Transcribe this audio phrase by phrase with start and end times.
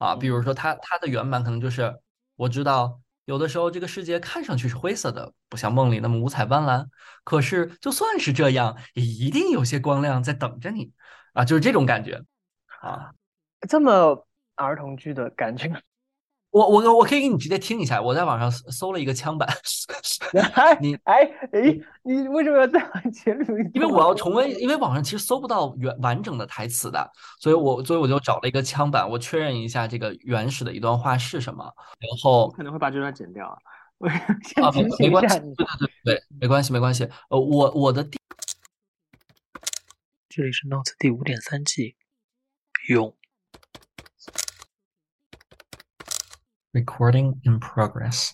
[0.00, 1.94] 啊，比如说它它的原版可能就是
[2.36, 6.86] 我知道有的时候这个世界看上去是灰色的，不像梦里那么五彩斑斓，
[7.22, 10.90] 可是就算是这样，也一定有些光亮在等着你。
[11.34, 12.22] 啊，就是这种感觉。
[12.80, 13.12] 啊，
[13.68, 14.26] 这么
[14.56, 15.70] 儿童剧的感觉。
[16.50, 19.48] 我我我可以给你直接听一下，我在网上搜了一个枪版。
[20.80, 21.22] 你哎
[21.52, 22.80] 哎，你为什么要在
[23.12, 23.70] 节目里？
[23.72, 27.08] 因为我要重温，因为网上其实搜不到原完整的台词的，
[27.38, 31.64] 所以我所以我就找了一个枪版，我确认一下这个原始的一段话是什么。
[31.64, 33.56] 然后可能会把这段剪掉啊。
[34.62, 37.04] 啊，没关系，对对对对，没关系没关系。
[37.28, 38.18] 呃，我我的第，
[40.28, 41.96] 这里是 Notes 第五点三季，
[42.88, 43.14] 用。
[46.72, 48.30] Recording in progress.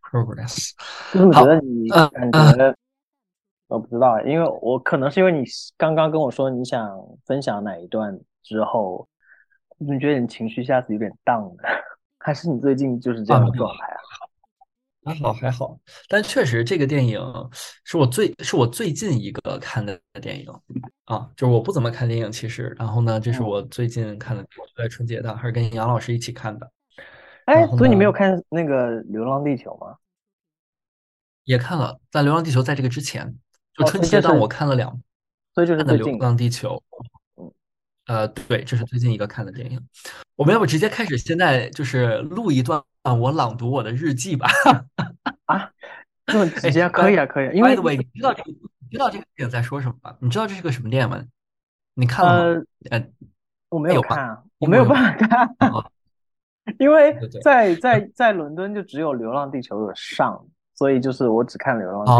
[0.00, 0.70] Progress.
[1.12, 2.74] 就是觉得你感觉，
[3.66, 5.44] 我不知道，因为我可能是因为你
[5.76, 6.88] 刚刚跟我说你想
[7.24, 9.08] 分享哪一段之后，
[9.78, 11.52] 你觉得你情绪一下子有点 down
[12.18, 13.98] 还是你最近就是这样的状态啊？
[15.06, 17.20] 还好还好，但确实这个电影
[17.84, 20.46] 是我最是我最近一个看的电影
[21.04, 24.46] 啊，就是我不怎么看电影其实，然后呢，这是我最近看的，
[24.76, 26.70] 在春节档，还是跟杨老师一起看的。
[27.46, 29.96] 哎，所以你没有看那个《流浪地球》吗？
[31.44, 33.36] 也看了，在《流浪地球》在这个之前，
[33.76, 34.98] 就春节档我看了两，
[35.54, 36.82] 所以就是《流浪地球》。
[37.42, 37.52] 嗯，
[38.06, 39.78] 呃，对，这是最近一个看的电影。
[40.36, 44.48] 我们要不直接开始，现在就是录一段我朗读我的日记吧？
[45.44, 45.70] 啊，
[46.26, 47.48] 这么直接可以啊，可以。
[47.48, 50.16] 啊因为你知道这个，你知道这个电影在说什么吗？
[50.20, 51.22] 你知道这是个什么电影吗？
[51.92, 52.62] 你看了吗？
[52.90, 53.06] 呃，
[53.68, 55.54] 我没有看，我没有办法看。
[56.78, 62.18] 因为在在在伦敦就只有《流浪地球》有上，所以就是我只看《流浪地球》，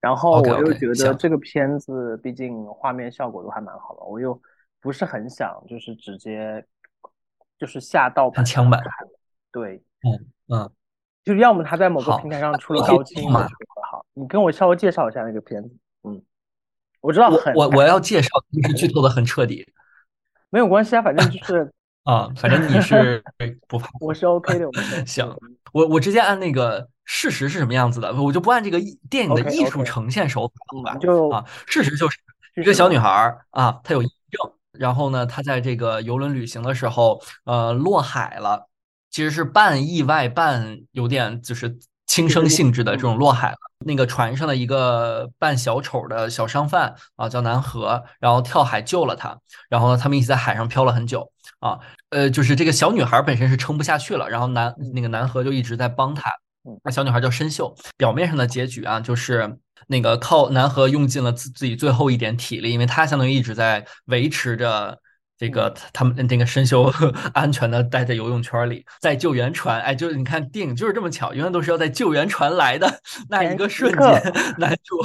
[0.00, 4.40] 然后我又觉得这个片子毕竟画面效果都还蛮好的，我又
[4.80, 6.64] 不是很想就是直接
[7.58, 8.80] 就是下盗版枪版，
[9.50, 9.82] 对，
[10.48, 10.70] 嗯嗯，
[11.24, 13.48] 就要么他在某个平台上出了高清嘛，
[13.90, 16.22] 好，你跟我稍微介绍一下那个片子，嗯，
[17.00, 19.66] 我知道很我我要介绍，就是剧透的很彻底，
[20.48, 21.72] 没有关系啊，反正就是。
[22.10, 23.22] 啊，反正你是
[23.68, 24.68] 不怕，我是 OK 的。
[25.06, 25.32] 行，
[25.72, 30.50] 我我直接按那个事实是什么样子的，我就不按这个电影的艺术呈现手
[30.84, 32.18] 法就啊，事实就是
[32.56, 38.66] 一个小女孩啊，她有抑郁症，然后呢，她在这个游轮旅行的时候，呃，落海了，
[39.08, 43.56] 其实是半意外半有点就是轻生性质的这种落海了。
[43.86, 49.38] 那个船上的一个扮小丑的小商贩啊，叫南河，然后跳海救了她，
[49.70, 51.78] 然后呢，他们一起在海上漂了很久啊，
[52.10, 56.30] 呃，就是这个小女孩本身是撑不下去了，然后南那个南河就一直在帮她。
[56.82, 59.56] 那小女孩叫申秀，表面上的结局啊，就是
[59.86, 64.98] 那个靠南河用尽了自自己最后一点体力，因为他相当于一直在维持着。
[65.40, 66.92] 这个他们那个申秀
[67.32, 73.00] 安全的待在游泳圈里，在救援船，哎，就是你看电影就是这么巧，永远都是要在救援船来的
[73.30, 74.98] 那一个瞬间，男主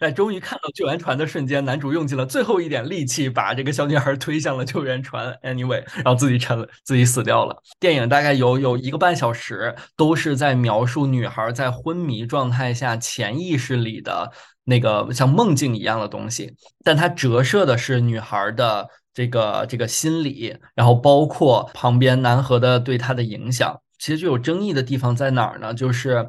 [0.00, 7.56] 在终于看到救援船的瞬间，男主用尽了最后一点力气，把这个小女孩推向了救援船，anyway，然后自己沉了，自己死掉了。
[7.78, 14.30] 电影大概有有一个半小时，都是在描述女孩在昏迷状态下潜意识里的
[14.64, 16.52] 那个像梦境一样的东西，
[16.84, 18.88] 但它折射的是女孩的。
[19.14, 25.72] 这个这个心理，然后包括旁边南河的对他的影响，其实就有争议的地方在哪儿呢？
[25.72, 26.26] 就是，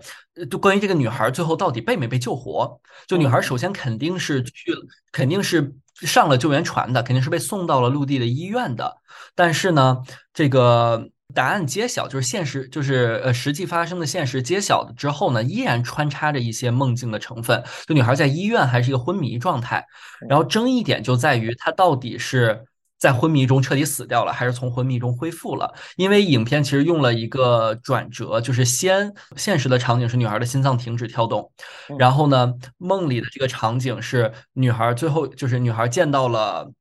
[0.48, 2.80] 就关于这个女孩最后到底被没被救活？
[3.08, 4.72] 就女孩首先肯定是去，
[5.12, 8.96] 肯定是上了救援船的，肯定是被送到了陆地的医院的。
[9.34, 9.98] 但是呢，
[10.32, 11.10] 这个。
[11.36, 17.64] 答案揭晓，就是现实，就是呃，实际发生的现实揭晓之后呢，依然穿插着一些梦境的成分。
[17.88, 19.84] 就女孩在医院还是一个昏迷状态，
[20.30, 22.64] 然后争议点就在于她到底是
[23.04, 25.70] 在昏迷中彻底死掉了，还是从昏迷中恢复了？
[25.98, 31.52] 因为影片其实用了一个转折，就是先现实的场景是女孩的心脏停止跳动，
[32.00, 36.72] 然后呢，梦里的这个场景是女孩最后就是女孩见到了。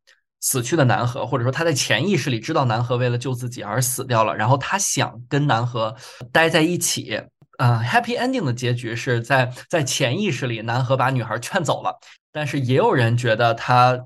[0.45, 5.95] 死去的南河，或者说她在潜意识里知道南河为了救自己而死掉了，然后她想跟南河
[6.33, 7.17] 待在一起。
[7.59, 11.97] 啊，happy ending 的结局是在在潜意识里，南河把女孩劝走了。
[12.33, 13.97] 但是也有人觉得他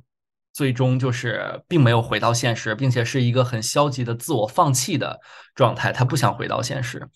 [0.56, 5.20] 最终就是并没有回到现实，并且是一个很消极的自我放弃的
[5.54, 7.06] 状态，他不想回到现实。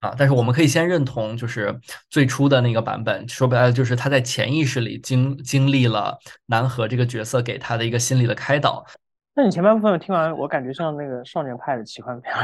[0.00, 1.78] 啊，但是我们可以先认同，就是
[2.08, 6.16] 最初的那个版本，说白了就是他在潜意识里经经历了
[6.46, 8.82] 南河这个角色给他的一个心理的开导。
[9.34, 12.34] 那你前半部分听完，我感觉像那个少年派的奇幻片。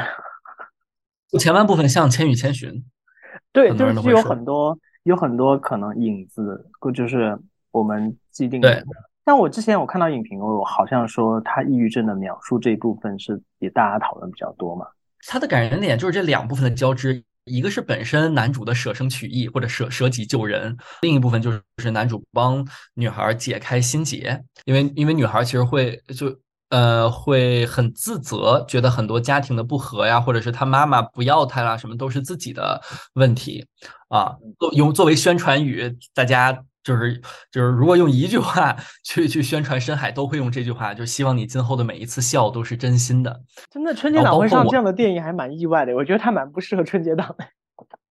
[1.40, 2.70] 前半部分像《千与千寻》，
[3.54, 7.38] 对，就是有很多有很多可能影子，就是
[7.70, 8.84] 我们既定的
[9.24, 14.84] 但我之前我看到影评，我好像说他抑郁症的描述这一部分是比大家讨论比较多嘛。
[15.28, 26.36] 他的感人点就是这两部分的交织，一个是本身男主的舍生取义或者舍舍己救人，另一部分就是是男主帮女孩解开心结，因为因为女孩其实会就
[26.70, 32.82] 呃会很自责，觉得很多家庭的不和呀，或者是他妈妈不要他啦，什么都是自己的
[33.14, 33.64] 问题
[34.08, 36.64] 啊，作用作为宣传语，大家。
[36.84, 37.20] 就是
[37.50, 43.40] 就是，如果用一句话 去去宣传深海，都会用这句话，就希望你今后的每一次笑都是真心的。
[43.70, 47.44] 真的，春节档会上这样的电影还蛮意外的，我觉得它蛮不适合春节档的。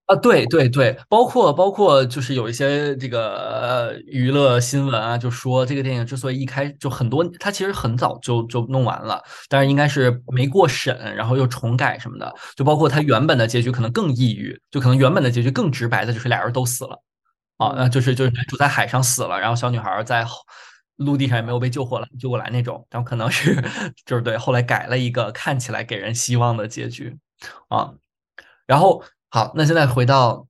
[0.07, 17.01] 啊，对对对，包括包括就是有一些这个呃娱乐新闻啊，就说这个电影之所以一开就很多，它其实很早就就弄完了，但是应该是没过审，然后又重改什么的，就包括它原本的结局可能更抑郁，就可能原本的结局更直白的就是俩人都死了。
[17.61, 20.25] 啊，那就是就是男主在海上死了，然后小女孩在
[20.95, 23.55] 陆地上也没有被救活来，救过来那种，然后可能是
[24.03, 27.15] 就是对，后来改了一个看起来给人希望的结局
[27.67, 27.93] 啊。
[28.65, 30.47] 然后好，那现在回到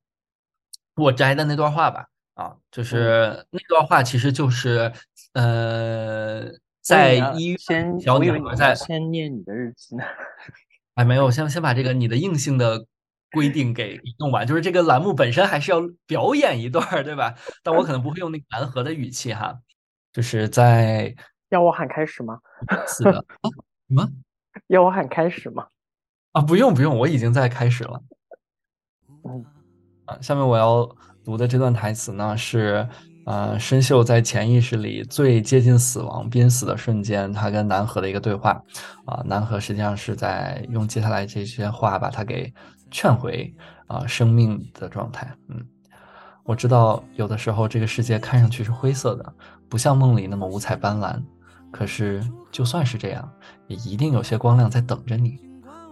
[0.96, 2.06] 我摘的那段话吧，
[2.36, 4.90] 啊，就是那段话其实就是
[5.34, 6.46] 呃，
[6.82, 10.04] 在医院小女孩在先念你的日记呢，
[10.96, 12.86] 哎，没有，先先把这个你的硬性的。
[13.32, 17.34] 规定给弄完，就是这个栏目本身还是要表演一段，对吧？
[17.64, 19.58] 但我可能不会用那个南河的语气哈，
[20.14, 21.16] 就是在
[21.50, 22.40] 要我喊开始吗？
[22.88, 23.14] 是的，
[23.90, 24.08] 什么？
[24.68, 25.68] 要我喊开始吗？
[26.34, 28.02] 啊，不用不用，我已经在开始了。
[29.24, 29.46] 嗯，
[30.06, 30.90] 啊，下面我要
[31.24, 32.88] 读的这段台词呢是。
[33.28, 38.60] 呃，申秀在潜意识里最接近死亡、濒死的瞬间，他跟南河的一个对话。
[39.06, 42.52] 啊，南河实际上是在用接下来这些话把他给
[42.92, 43.52] 劝回
[43.88, 45.34] 啊生命的状态。
[45.48, 45.66] 嗯，
[46.44, 49.34] 我知道有的时候这个世界看上去是灰色的，
[49.68, 51.20] 不像梦里那么五彩斑斓。
[51.72, 52.22] 可是
[52.52, 53.32] 就算是这样，
[53.68, 55.40] 也一定有些光亮在等着你，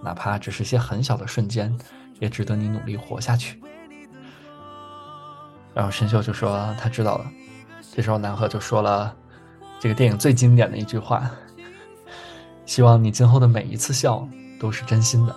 [0.04, 1.74] 哪怕只是些很小的瞬间，
[2.19, 3.62] 也值得你努力活下去。
[5.74, 7.31] 然后申秀就说他知道了，
[7.94, 9.16] 这时候南河就说了
[9.80, 11.31] 这个电影最经典的一句话
[12.66, 14.28] ：“希望你今后的每一次笑
[14.60, 15.34] 都是真心的。”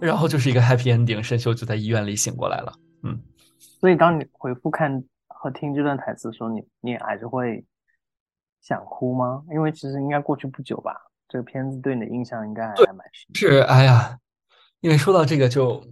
[0.00, 2.72] 然后就是一个 happy ending，申秀就在医院里醒过来了。
[3.02, 3.20] 嗯，
[3.58, 7.64] 所以当你回复看和听这段台词的时候，你你还是会
[8.60, 9.42] 想哭吗？
[9.52, 10.94] 因为其实应该过去不久吧，
[11.28, 13.34] 这个片子对你的印象应该还蛮深。
[13.34, 14.18] 是，哎呀。
[14.82, 15.86] 因为说到这个，就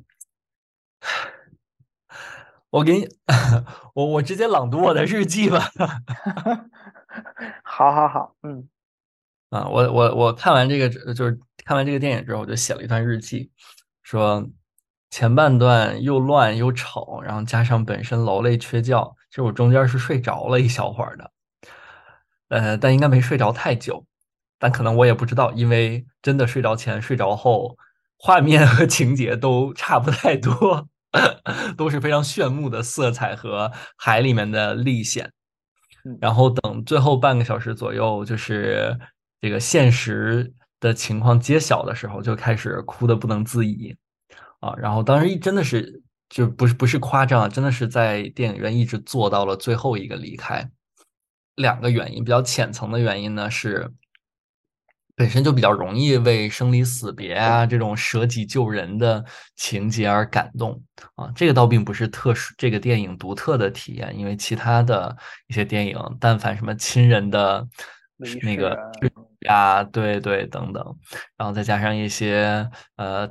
[2.71, 3.07] 我给你，
[3.93, 5.71] 我我直接朗读我的日记吧。
[7.63, 8.67] 好好好，嗯，
[9.51, 13.51] 啊，我我我看完这个，就是看完这个电影之后，我就写了一段日记，
[14.09, 14.49] 说
[15.11, 21.31] 前半段又乱又吵，然后加上本身劳累缺觉，其实我中间是睡着了一小会儿的，
[22.49, 24.03] 呃，但应该没睡着太久，
[24.59, 27.77] 但可能我也不知道，因为真的睡着前、睡着后。
[28.21, 30.89] 画面和情节都差不太多，
[31.79, 35.31] 都是非常炫目的色彩和海里面的历险。
[36.21, 38.99] 然后等最后半个小时左右，就是
[39.41, 43.97] 这个现实的情况揭晓的时候，就开始哭的不能自已
[44.61, 44.75] 啊！
[44.77, 50.71] 然后当时真的是就不是不是夸张，真的是在电影院一直坐到了最后一个离开。
[51.57, 53.93] 两个原因，比较浅层的原因呢是。
[55.17, 59.25] 本身就比较容易为生离死别啊这种舍己救人的
[59.57, 60.81] 情节而感动
[61.17, 65.17] 啊，这个倒并不是特殊这个电影独特的体验，因为其他的
[65.49, 67.67] 一些电影，但凡什么亲人的
[68.43, 68.79] 那个
[69.41, 70.99] 呀，对对等等，
[71.37, 73.29] 然后再加上一些呃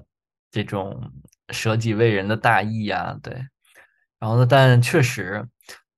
[0.51, 1.11] 这种
[1.49, 3.33] 舍己为人的大义呀，对，
[4.19, 5.47] 然后呢，但确实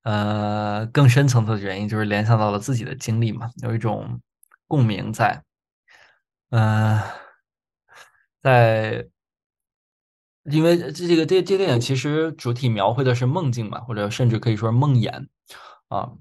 [0.04, 4.20] 呃更深层次的原因就是联想到了自己的经历嘛，有一种
[4.68, 5.44] 共鸣在。
[6.52, 7.00] 嗯，
[8.42, 9.06] 在，
[10.46, 15.28] 因为这这个这这电影其实主体描绘的是梦境嘛，或者甚至可以说是梦魇。
[15.90, 16.12] 啊，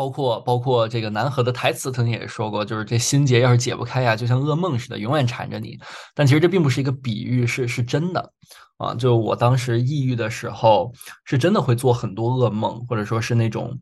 [0.00, 5.78] 包括包括这个南河的台词曾经也说过，就是这心结要是解不开呀，就像噩梦似的，永远缠着你。
[6.14, 8.32] 但其实这并不是一个比喻，是是真的
[8.78, 8.94] 啊。
[8.94, 10.90] 就我当时抑郁的时候，
[11.26, 13.78] 是真的会做很多噩梦，或者说是那种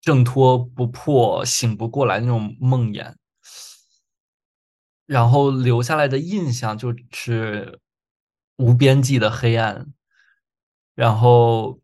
[0.00, 3.12] 挣脱不破、醒不过来那种梦魇。
[5.04, 7.80] 然后留下来的印象就是
[8.56, 9.88] 无边际的黑暗，
[10.94, 11.80] 然后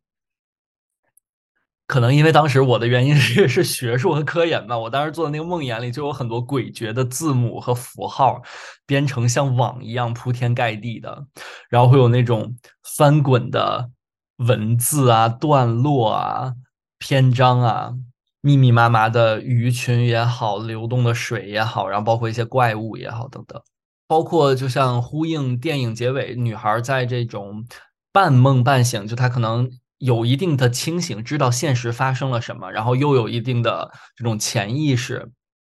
[1.93, 8.41] 可能因为当时我的原因是 是学术和科研吧，我当时做的那个梦魇里就有很多诡谲的字母和符号
[8.87, 11.27] 编成像网一样铺天盖地的，
[11.69, 12.57] 然后会有那种
[12.97, 13.91] 翻滚的
[14.39, 16.55] 文字啊、段落啊、
[16.99, 17.93] 篇章啊，
[18.41, 23.61] 密密麻麻的鱼群也好，流动的水也好，然后包括一些怪物也好等等，
[24.09, 27.67] 包括就像呼应电影结尾，女孩在这种
[28.11, 29.71] 半梦半醒，就她可能
[30.03, 35.31] 有一定的清醒，知道现实发生了什么，然后又有一定的这种潜意识。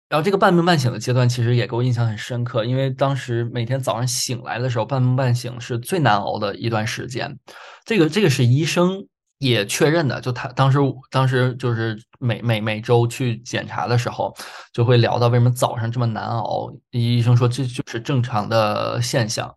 [0.09, 7.37] 然后这个半梦半醒的阶段，其实也给我印象很深刻，因为当时每天早上醒来的时候，半梦半醒是最难熬的一段时间。
[7.85, 9.05] 这个这个是医生
[9.39, 10.79] 也确认的，就他当时
[11.11, 14.33] 当时就是每每每周去检查的时候，
[14.73, 16.73] 就会聊到为什么早上这么难熬。
[16.93, 19.53] 医生说这就是正常的现象。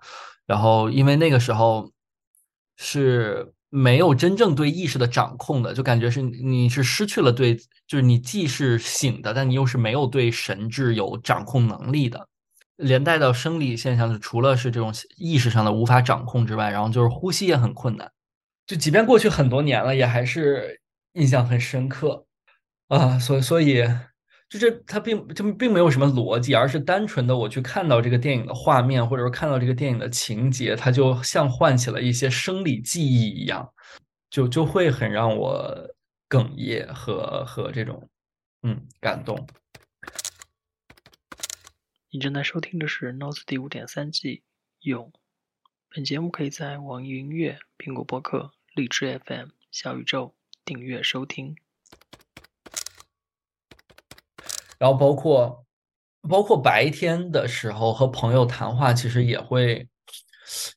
[0.48, 1.92] 然后因为那个时候
[2.76, 3.54] 是。
[3.76, 7.56] 没有真正对意识的掌控的，就感觉是你是失去了对，
[7.88, 12.28] 就是你既是醒的，但你又是没有对神智有掌控能力的，
[12.76, 18.12] 连带到生理现象，就除了是这种意识上的无法掌控之外，然后就是呼吸也很困难，
[18.68, 20.80] 就即便过去很多年了，也还是
[21.14, 22.28] 印象很深刻
[22.90, 23.84] 啊，所所以。
[24.54, 33.68] 就这它并就并没有什么逻辑，而是单纯的我去看到这个电影的画面，或者说看到这个电影的情节，它就像唤起了一些生理记忆一样，
[34.30, 35.76] 就就会很让我
[36.30, 38.08] 哽咽和和这种
[38.62, 39.48] 嗯感动。
[42.12, 44.44] 你正在收听的是《Notes》第五点三季
[44.82, 45.12] 用。
[45.90, 51.56] 本节目可以在网易云音乐、苹果播客、荔枝 FM、小宇宙订阅收听。
[54.84, 55.66] 然后包括，
[56.28, 59.88] 包括白天的时候和朋友谈话，其实也会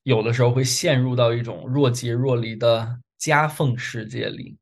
[0.04, 4.56] 有的时候会陷入到一种若即若离的夹缝世界里，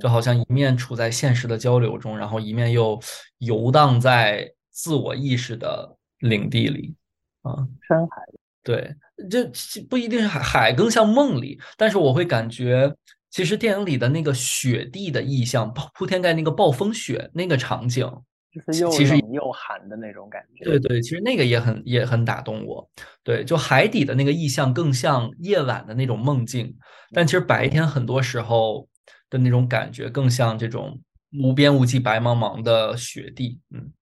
[0.00, 2.98] 就好像一面处在现实的交流中，然后一面又
[3.36, 6.94] 游荡在自我意识的领地里，
[7.42, 7.52] 啊，
[7.86, 8.22] 山海，
[8.62, 8.96] 对，
[9.28, 9.44] 这
[9.90, 12.90] 不一定是海，海更像梦里，但是我会感觉，
[13.28, 18.10] 其实电影里的那个雪地的意象，铺天盖那个暴风雪那个场景。
[18.52, 20.64] 就是又冷又寒的那种感觉。
[20.64, 22.90] 对对，其实那个也很也很打动我。
[23.22, 26.76] 对，就海底的那个意象更像夜晚的那种梦境，
[27.12, 28.88] 但其实白天很多时候
[29.28, 31.00] 的那种感觉更像这种
[31.40, 33.60] 无边无际、白茫茫的雪地。
[33.72, 33.92] 嗯，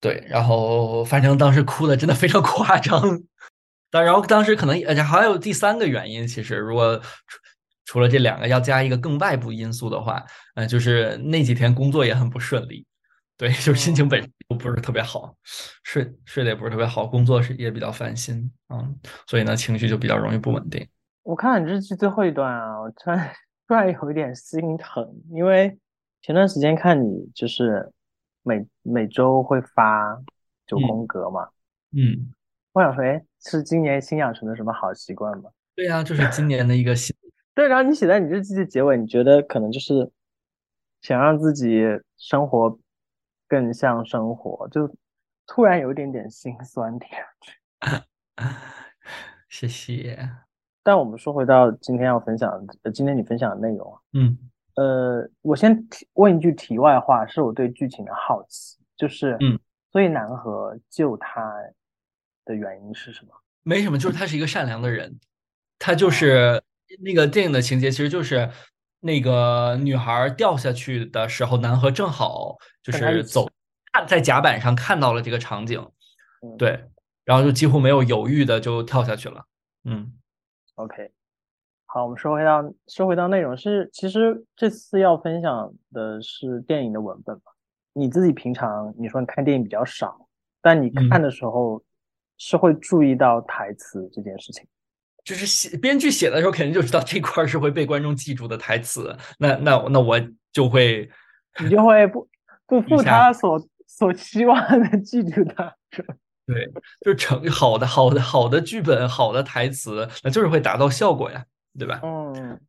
[0.00, 0.24] 对。
[0.28, 3.22] 然后反正当时哭的真的非常 夸张。
[3.90, 6.96] 但然后当时可能而且还有第三个原因，其实如果
[7.26, 7.38] 除
[7.86, 12.84] 除了这两个要加一个更外部因素的话，嗯，就是那几天工作也很不顺利。
[13.38, 15.36] 对，就是心情本身都不是特别好，
[15.82, 18.82] 睡睡得也不是特别好，工作是也比较烦心啊，
[19.26, 20.88] 所以呢，情绪就比较容易不稳定。
[21.22, 23.30] 我看你日记最后一段啊，我突然
[23.68, 25.78] 突然有一点心疼，因为
[26.22, 27.92] 前段时间看你就是
[28.42, 30.18] 每每周会发
[30.66, 31.46] 九宫格嘛，
[31.92, 32.32] 嗯，
[32.72, 35.50] 我想说，哎，是今年新养成的什么好习惯吗？
[35.74, 37.14] 对呀，就是今年的一个新。
[37.54, 40.10] 对，然后你写在你日记的结尾，你觉得可能就是
[41.02, 41.82] 想让自己
[42.16, 42.78] 生活。
[43.48, 44.92] 更像生活，就
[45.46, 47.52] 突然有一点点心酸听上去。
[49.48, 50.28] 谢谢。
[50.82, 52.50] 但我们说回到今天要分享，
[52.82, 54.38] 呃，今天你分享的内容啊，嗯，
[54.74, 59.58] 呃，我先问一句题外话，是我对剧情的好奇，就是，嗯，
[59.90, 61.54] 所以南河救他
[62.44, 63.32] 的原因是什么？
[63.62, 65.18] 没什么，就是他是一个善良的人，
[65.78, 66.62] 他就是
[67.02, 68.50] 那个电影的情节，其实就是。
[69.06, 73.48] 那个女孩掉下去的时候，南河正好就是走
[73.92, 75.80] 看在甲板上看到了这个场景，
[76.58, 76.84] 对，
[77.24, 79.44] 然后就几乎没有犹豫的就跳下去了。
[79.84, 80.12] 嗯
[80.74, 81.10] ，OK，
[81.86, 87.52] 好，我们说回到说回到内容是，其实这次要分享的是电影的文本嘛？
[87.94, 90.28] 你自己平常你说你看电影比较少，
[90.60, 91.82] 但你看的时候
[92.36, 94.66] 是会注意到台词这件事情。
[95.26, 99.14] 就是写编剧写的时候，肯定就知道这块是会被观众记住的台词。
[99.40, 100.18] 那那那我
[100.52, 101.10] 就会，
[101.60, 102.28] 你就会不
[102.64, 105.74] 不负他所所期望的记住他。
[106.46, 106.64] 对，
[107.00, 111.44] 就是成好的好的好的剧本，好的台词，那就是会达到效果呀，
[111.76, 112.00] 对吧？
[112.04, 112.60] 嗯。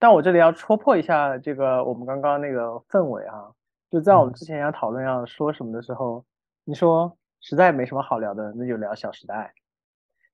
[0.00, 3.48] 但我这里要戳破一下这个我们刚刚那个氛围啊，
[3.88, 6.24] 就在我们之前要讨论要说什么的时候，
[6.64, 9.54] 你说实在没什么好聊的，那就聊《小时代》。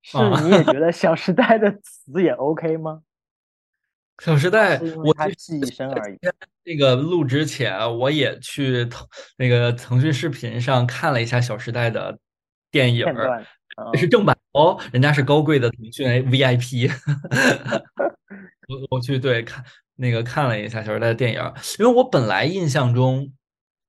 [0.03, 3.03] 是，你也觉得《小时代》的词也 OK 吗？
[4.25, 6.19] 《小时代》，我记忆深而已。
[6.65, 9.07] 那个录之前，我也去腾
[9.39, 12.19] 那个腾讯视频上看了一下《小时代》的
[12.71, 13.07] 电影，
[13.99, 16.91] 是正版哦，人家是高贵的腾讯 VIP。
[18.69, 19.65] 我我去对看
[19.97, 23.33] 那个看了一下《小时代》的电影，因为我本来印象中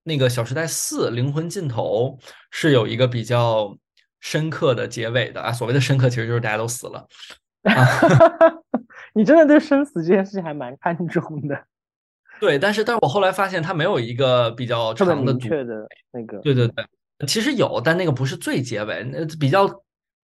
[0.03, 2.17] 那个《小时代四：灵魂尽头》
[2.51, 3.77] 是有一个比较。
[4.21, 7.05] 深刻的结尾的啊，所谓的深刻其实就是大家都死了，
[9.13, 11.65] 你真的对生死这件事情还蛮看重的。
[12.39, 16.37] 对，但是但是我后来发现它没有一个比较长的、明确的那个。
[16.39, 16.85] 对对对，
[17.27, 19.69] 其实有，但那个不是最结尾，那比较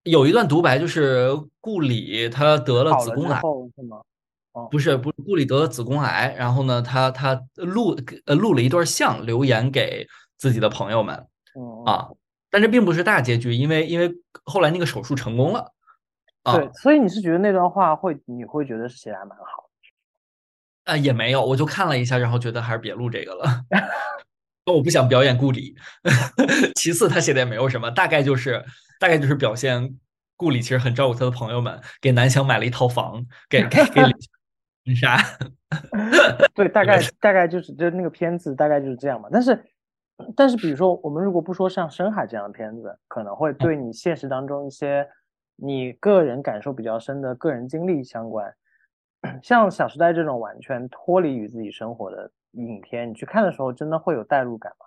[0.04, 3.39] 有一段独白，就是顾里他得了子宫癌，
[3.75, 4.01] 是吗？
[4.72, 11.16] 不是，不是顾里得了子宫癌，然后呢，他他录呃录了一段像，留言给自己的朋友们
[11.86, 12.10] 啊，
[12.50, 14.12] 但这并不是大结局，因为因为
[14.44, 15.74] 后来那个手术成功了。
[16.44, 19.70] 对，所以你是觉得那段话会你会觉得是写的还蛮好。
[20.86, 23.66] 啊，也没有，我就看了一下，然后觉得还是别录这个了。
[24.72, 25.75] 我不想表演顾里。
[26.75, 28.63] 其次，他写的也没有什么，大概就是
[28.98, 29.98] 大概就是表现
[30.38, 34.01] 顾里其实很照顾他的朋友们，给南翔买了一套房，给给给
[34.86, 35.18] 婚纱。
[36.56, 39.27] 对，大概大概就是就那个片子大概就是这样嘛。
[39.30, 39.62] 但是
[40.36, 45.07] 但是，比如说我们如果不说像《深海》这样的片子，可能会对你现实当中一些
[45.55, 48.53] 你个人感受比较深的个人经历相关。
[49.41, 54.86] 像《小时代》这种完全脱离于自己生活的影片，你去看的时候，真的会有代入感吗？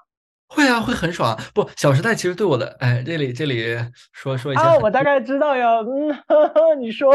[0.49, 1.37] 会啊，会很爽。
[1.55, 3.77] 不，《小时代》其实对我的，哎，这里这里
[4.13, 4.63] 说说一下。
[4.63, 5.79] 啊，我 大概知道呀。
[5.81, 6.11] 嗯，
[6.81, 7.13] 你说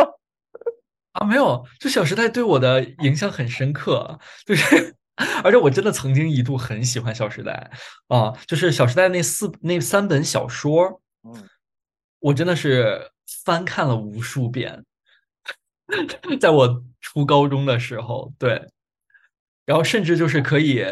[1.14, 4.96] 啊，没有，就《小时代》对我的影响很深刻，就是，
[5.44, 7.72] 而且我真的曾经一度很喜欢《小时代》
[8.16, 11.48] 啊，就是《小时代》那四那三本小说，嗯，
[12.20, 13.12] 我真的是
[13.44, 14.84] 翻看了无数遍。
[16.40, 18.68] 在我初高中的时候，对，
[19.66, 20.84] 然后甚至就是可以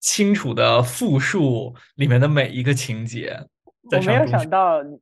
[0.00, 3.46] 清楚的复述里面的每一个情节。
[3.82, 4.98] 我没有想到你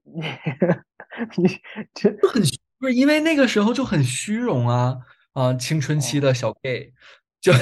[1.38, 1.60] 你
[1.94, 2.42] 这很
[2.78, 4.96] 不是因为那个时候就很虚荣啊
[5.34, 6.92] 啊，青春期的小 gay
[7.42, 7.52] 就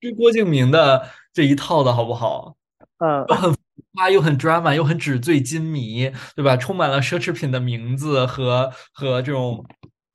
[0.00, 2.54] 就郭敬明的这一套的好不好？
[2.98, 3.58] 嗯，又很浮
[3.94, 6.54] 夸，又很 drama，又很纸醉金迷，对吧？
[6.58, 9.64] 充满了奢侈品的名字和和这种。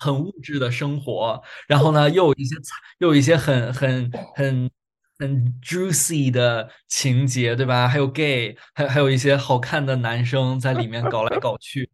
[0.03, 2.55] 很物质的生活，然后呢，又有一些
[2.97, 4.71] 又有一些很很很
[5.19, 7.87] 很 juicy 的情节，对吧？
[7.87, 11.87] 还有 gay，还还有一些好看的男生在里面搞来搞去。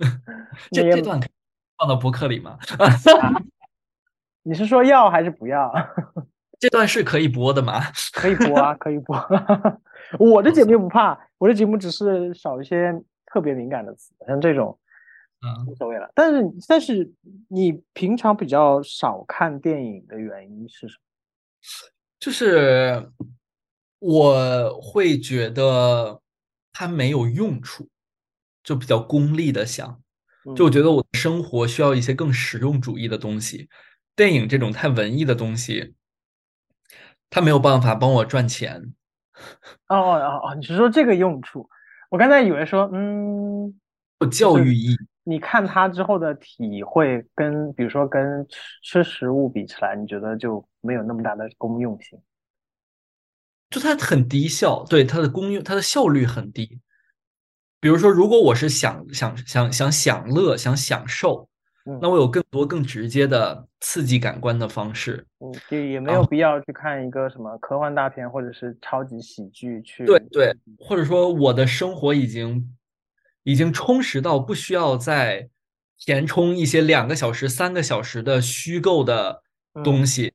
[0.70, 1.18] 这这段
[1.78, 2.58] 放到博客里吗？
[4.44, 5.72] 你是说要还是不要？
[6.60, 7.80] 这段是可以播的吗？
[8.14, 9.16] 可以播啊，可以播。
[10.20, 12.94] 我的节目不怕，我的节目只是少一些
[13.26, 14.78] 特别敏感的词，像这种。
[15.46, 17.12] 嗯无所谓了，但是但是
[17.48, 21.92] 你平常比较少看电影的原因是什么？
[22.18, 23.10] 就是
[23.98, 26.18] 我会觉得
[26.72, 27.86] 它没有用处，
[28.62, 30.00] 就比较功利的想，
[30.56, 33.68] 就我觉得我的生活需要一些更实用主义的东西，
[34.16, 35.94] 电影这种太文艺的东西，
[37.30, 38.94] 它没有办法帮我赚钱。
[39.88, 41.68] 哦哦哦，你是说这个用处？
[42.10, 43.74] 我刚才以为说，嗯，
[44.20, 44.96] 有教育意义。
[45.24, 52.20] 你看它之后的体会，跟比如说跟吃吃食物比起来，你觉得就没有那么大的功用性？
[53.70, 56.78] 就它很低效，对它的功用，它的效率很低。
[57.80, 61.48] 比如说，如果我是想想想想享乐、想享受，
[62.00, 65.26] 那我有更多更直接的刺激感官的方式。
[65.40, 70.04] 嗯，就也没有必要去看一个什么科幻大片或者是超级喜剧去。
[70.04, 72.74] 对对，或者说我的生活已经。
[73.46, 75.50] 已经充实到不需要再
[75.98, 79.42] 填充一些两个小时、三个小时的虚构的
[79.84, 80.32] 东西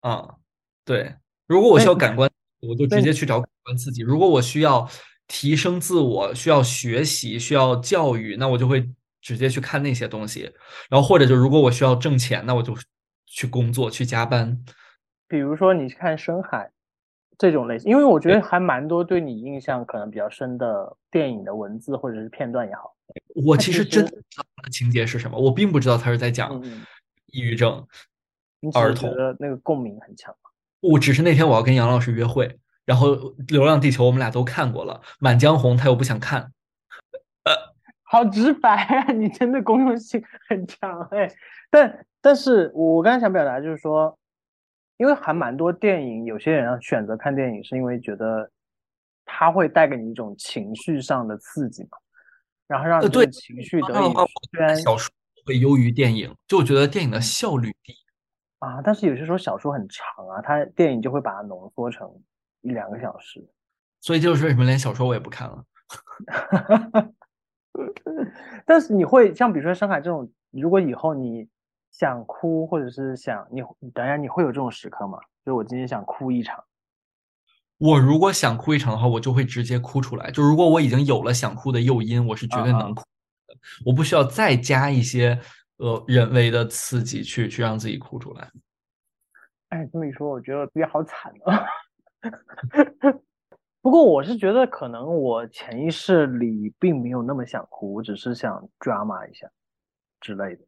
[0.00, 0.36] 啊。
[0.82, 2.30] 对，如果我需要感官，
[2.62, 4.88] 我就直接去找感官刺激；如果我需要
[5.28, 8.88] 提升自我、需要学习、需要教育，那我就会
[9.26, 10.52] 直接去看那些东西。
[10.88, 12.74] 然后或者就如果我需要挣钱，那我就
[13.26, 14.62] 去工作、去加班。
[15.28, 16.58] 比如说你看《深海》。
[17.38, 22.96] 这种类型，因为我觉得还蛮多对你印象可能比较深的电影的文字或者是片段也好。
[23.44, 24.10] 我其实真的
[24.72, 26.58] 情节是什么，我并不知道他是在讲
[27.26, 27.86] 抑郁症
[28.72, 30.34] 儿童的那个共鸣很强。
[30.80, 33.14] 我只是那天我要跟杨老师约会，然后
[33.52, 36.52] 《流浪地球》我们俩都看过了，《满江红》他又不想看。
[38.06, 39.12] 好直白啊！
[39.12, 41.28] 你真的公用性很强哎。
[41.70, 44.18] 但但是我刚才想表达就是说。
[44.98, 48.50] 因为还蛮多电影，有些人选择看电影是因为觉得
[49.26, 51.98] 它会带给你一种情绪上的刺激嘛，
[52.66, 54.14] 然后让你对情绪得以。
[54.50, 55.12] 虽然小说
[55.44, 57.92] 会优于电影，就我觉得电影的效率低
[58.60, 62.10] 啊，但是有些时候小说很长啊，它电影就会把它浓缩成
[62.62, 63.46] 一两个小时，
[64.00, 65.62] 所以就是为什么连小说我也不看了。
[68.66, 71.48] 但是你会像比如说《深海》这种，如果以后你。
[71.92, 73.62] 想哭，或者是想你，
[73.94, 75.18] 等下你会有这种时刻吗？
[75.46, 76.62] 就是我今天想哭一场。
[77.78, 80.30] 我如果想哭一场的话，我就会直接哭出来。
[80.30, 83.02] 就如果我已经有了想哭的诱因，我是绝对能哭
[83.46, 83.56] 的。
[83.86, 85.40] 我不需要再加一些
[85.78, 88.50] 呃人为的刺激去去让自己哭出来。
[89.70, 91.64] 哎，这么一说，我觉得自己好惨啊。
[93.86, 99.48] 不过我是觉得，可能我潜意识里并没有那么想哭，我只是想 drama 一下
[100.18, 100.64] 之类的。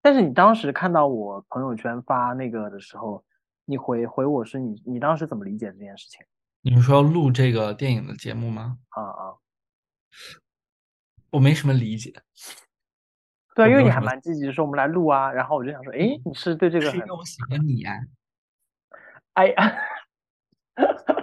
[0.00, 3.24] 但是你当时看到我朋友圈发那个的时候，
[3.64, 6.24] 你回回我是你你当时怎么理解这件事情？
[6.60, 8.78] 你是说要录这个电影的节目吗？
[8.90, 9.34] 啊啊，
[11.32, 12.14] 我没什么理解。
[13.56, 15.32] 对，因为你还蛮积极，说我们来录啊。
[15.32, 16.88] 然后我就想说，哎，你是对这个？
[16.92, 17.92] 是因为我喜欢你呀。
[19.32, 19.78] 哎呀，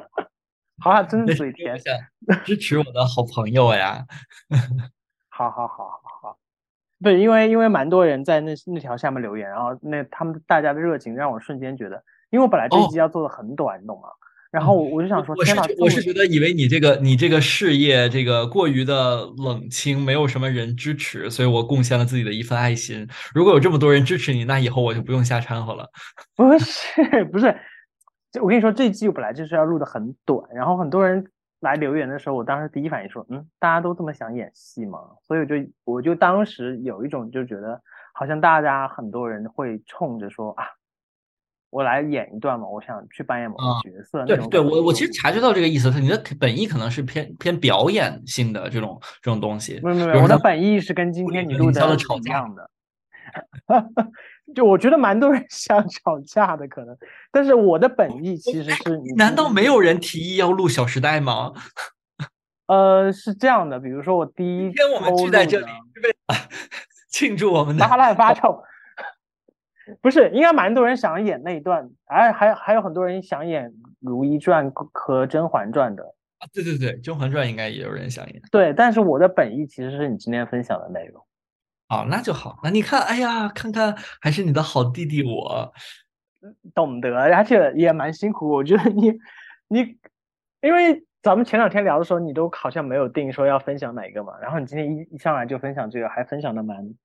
[0.83, 1.79] 好啊，真是嘴甜，
[2.43, 4.03] 支持我的好朋友呀。
[5.29, 6.37] 好好好好好，
[7.01, 14.09] 对，因为因为蛮多人在那那条下面留言，然后那他们大家的热情让我瞬间觉得，因为我本来这一集要做的很短，你懂吗？
[14.51, 15.63] 然后我我就想说，天哪！
[15.79, 23.07] 我是觉得以为你这个你这个事业这个过于的冷清，没有什么人支持，所以我贡献了自己的一份爱心。
[23.33, 25.89] 如果有这么多人支持你，那以后我就不用瞎掺和了。
[26.35, 27.47] 不 是不是，
[28.41, 31.25] 我跟你说，这一季本来就是要录的很短，然后很多人
[31.59, 34.99] 来留言的时候，我当时第一反应说，嗯，大家都这么想演戏吗？
[35.23, 37.81] 所以我就我就当时有一种就觉得，
[38.13, 40.65] 好像大家很多人会冲着说啊。
[41.69, 44.23] 我来演一段嘛，我想去扮演某个角色。
[44.25, 49.79] 对对，我我其实察觉到这个意思，你的本意可能是偏偏表演性的这种这种东西。
[49.81, 52.69] 没有没有，我的本意是跟今天你录的一样的。
[54.53, 56.97] 就我觉得蛮多人 想吵架的可能，
[57.31, 59.01] 但是我的本意其实是……
[59.15, 61.53] 难道没有人提议要录《小时代》吗？
[62.67, 66.35] 呃，是这样的，比如说我第一天我们聚在这里是为了
[67.09, 68.63] 庆祝我们的发烂发臭。
[70.01, 76.03] 不是，应该蛮多人想演那一段，哎，还还有很多人想演《如懿传》和《甄嬛传》的
[76.39, 76.47] 啊。
[76.53, 78.41] 对对对，《甄嬛传》应该也有人想演。
[78.49, 81.21] 对，但是我的本意其实是你今天分享的内容。
[81.93, 82.59] 哦，那就好。
[82.63, 85.71] 那你看，哎呀，看看还是你的好弟弟我
[86.73, 88.49] 懂得，而且也蛮辛苦。
[88.49, 89.13] 我觉得你
[89.67, 89.99] 你，
[90.61, 96.95] 因为咱们前两天聊的时候，你都好像没有定说要分享哪个嘛，然后你今天一一上来就分享这个，还分享的蛮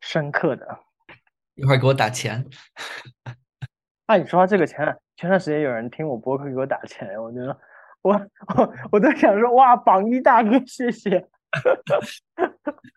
[0.00, 0.78] 深刻的。
[1.56, 2.46] 一会儿给我打钱。
[4.06, 7.58] 啊，你说这个钱，前段时间有人听我播客给我打钱，我觉得
[8.00, 8.14] 我
[8.56, 11.28] 我我在想说，哇，榜一大哥，谢谢。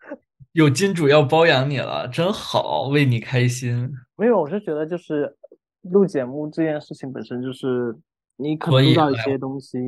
[0.52, 3.90] 有金主要包养你了，真好，为你开心。
[4.16, 5.36] 没有，我是觉得就是
[5.82, 7.96] 录节目这件事情本身就是
[8.36, 9.78] 你可能遇到一些东西。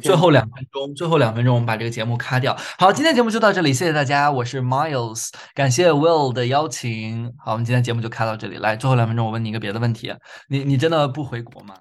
[0.00, 2.56] 最后两分钟，最后两分钟，我们把这个节目卡掉。
[2.78, 7.30] 好，今天节目就到这里，谢谢大家，我是 Miles，感谢 Will 的邀请。
[7.38, 8.56] 好，我们今天节目就开到这里。
[8.56, 10.12] 来，最后两分钟，我问你一个别的问题，
[10.48, 11.74] 你你真的不回国吗？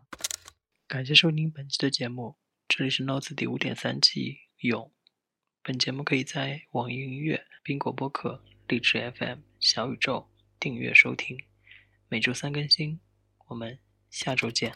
[0.88, 2.36] 感谢收听本期的节目，
[2.68, 4.92] 这里是 Notes 第五点三季勇。
[5.70, 10.28] 本节目可以在网易云音乐、苹果播客、荔枝 FM、小宇宙
[10.60, 11.38] 订阅收听，
[12.08, 13.00] 每周三更新。
[13.50, 13.78] 我们
[14.10, 14.74] 下周见。